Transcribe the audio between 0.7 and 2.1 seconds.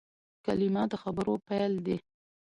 د خبرو پیل دئ.